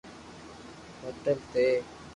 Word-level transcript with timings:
ھوٽل 1.03 1.37
تي 1.51 1.67